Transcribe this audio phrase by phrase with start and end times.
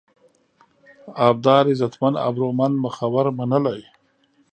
[1.27, 3.81] ابدار: عزتمن، ابرومند، مخور، منلی